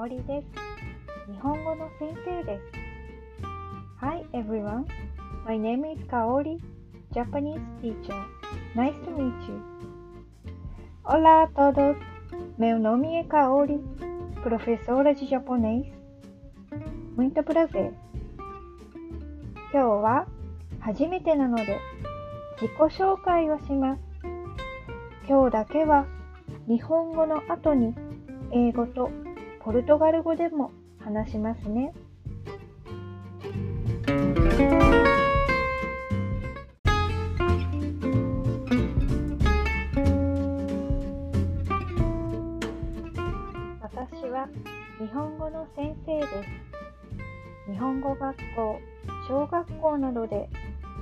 [0.00, 1.32] おりです。
[1.32, 2.62] 日本語の先生です。
[3.98, 4.84] Hi everyone,
[5.44, 6.60] my name is Kaori,
[7.12, 8.14] Japanese teacher.
[8.76, 9.60] Nice to meet you.
[11.02, 11.96] Hola a todos,
[12.58, 13.80] meu nome é Kaori,
[14.44, 15.92] professora de japonês.
[17.16, 17.92] Muito prazer.
[19.72, 20.26] 今日は
[20.78, 21.80] 初めてなので
[22.60, 24.00] 自己紹介をします。
[25.28, 26.06] 今日だけは
[26.68, 28.05] 日本語の後に
[28.52, 29.10] 英語と
[29.60, 31.92] ポルトガル語でも話しますね。
[43.80, 44.48] 私は
[44.98, 47.70] 日本語の先生です。
[47.70, 48.78] 日本語学校、
[49.28, 50.48] 小学校などで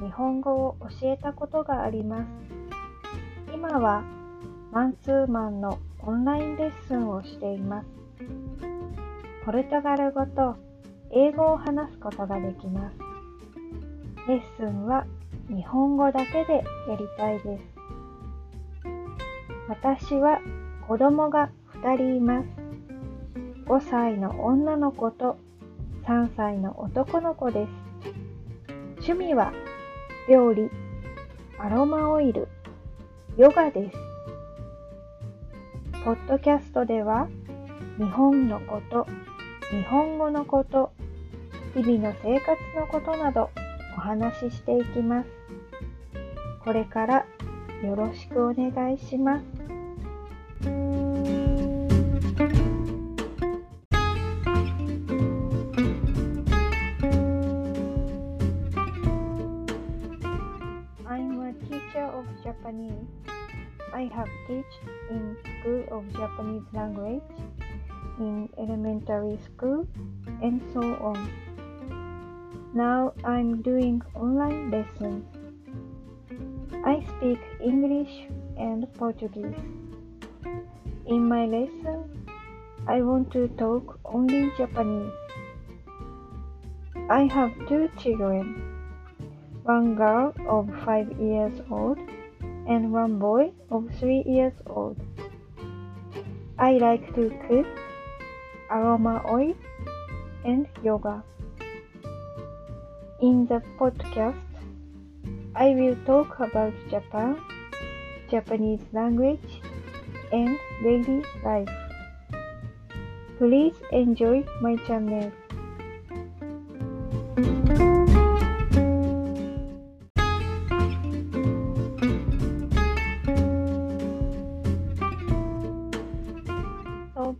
[0.00, 2.28] 日本語を教えたことがあります。
[3.52, 4.04] 今は
[4.70, 7.86] マンツーマンのオンラインレッスンをしています。
[9.44, 10.56] ポルトガル語と
[11.12, 12.96] 英語を話すことができます。
[14.28, 15.06] レッスンは
[15.48, 17.64] 日本語だけでやりたいです。
[19.68, 20.40] 私は
[20.88, 21.50] 子供が
[21.82, 22.48] 2人います。
[23.66, 25.38] 5歳の女の子と
[26.04, 27.70] 3歳の男の子です。
[29.06, 29.52] 趣味は
[30.28, 30.68] 料理、
[31.58, 32.48] アロマオイル、
[33.36, 34.11] ヨガです。
[36.04, 37.28] ポッドキャストでは
[37.96, 39.06] 日本のこと、
[39.70, 40.92] 日本語のこと、
[41.74, 43.50] 日々の生活のことなど
[43.96, 45.28] お話ししていきます。
[46.64, 47.26] これから
[47.84, 49.44] よろしくお願いします。
[61.06, 63.31] I'm a teacher of Japanese.
[63.94, 64.72] I have taught
[65.10, 67.22] in School of Japanese Language,
[68.18, 69.86] in elementary school,
[70.42, 71.30] and so on.
[72.72, 75.26] Now I'm doing online lessons.
[76.86, 79.60] I speak English and Portuguese.
[81.06, 82.26] In my lesson,
[82.86, 85.12] I want to talk only Japanese.
[87.10, 88.54] I have two children,
[89.64, 91.98] one girl of five years old
[92.66, 94.96] and one boy of three years old.
[96.58, 97.66] I like to cook,
[98.70, 99.54] aroma oil,
[100.44, 101.22] and yoga.
[103.20, 104.38] In the podcast,
[105.54, 107.36] I will talk about Japan,
[108.30, 109.60] Japanese language,
[110.32, 111.68] and daily life.
[113.38, 115.32] Please enjoy my channel.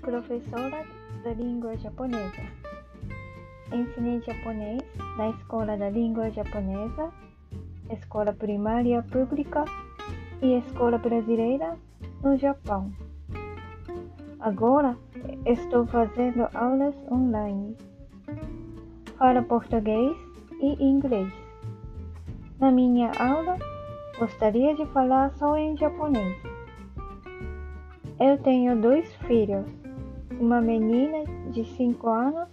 [0.02, 0.84] professora
[1.24, 2.42] da língua japonesa.
[3.72, 4.82] Ensinei japonês
[5.16, 7.10] na Escola da Língua Japonesa,
[7.90, 9.64] Escola Primária Pública
[10.42, 11.78] e Escola Brasileira
[12.22, 12.92] no Japão.
[14.38, 14.94] Agora
[15.46, 17.74] estou fazendo aulas online
[19.22, 20.16] Falo português
[20.60, 21.32] e inglês.
[22.58, 23.56] Na minha aula,
[24.18, 26.36] gostaria de falar só em japonês.
[28.18, 29.81] Eu tenho dois filhos
[30.40, 32.48] uma menina de 5 anos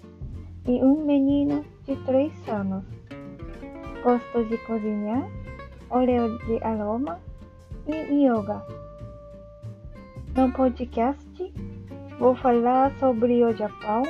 [0.67, 2.83] e um menino de 3 anos.
[4.03, 5.29] Gosto de cozinhar,
[5.89, 7.19] óleo de aroma
[7.87, 8.63] e yoga.
[10.35, 11.53] No podcast,
[12.19, 14.03] vou falar sobre o Japão,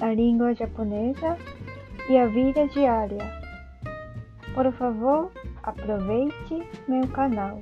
[0.00, 1.36] a língua japonesa
[2.08, 3.40] e a vida diária.
[4.54, 5.30] Por favor,
[5.62, 7.60] aproveite meu canal.